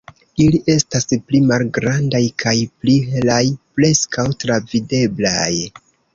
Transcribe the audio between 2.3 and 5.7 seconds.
kaj pli helaj, preskaŭ travideblaj.